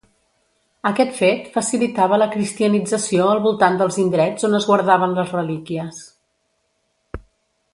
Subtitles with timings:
[0.89, 6.01] Aquest fet facilitava la cristianització al voltant dels indrets on es guardaven les relíquies.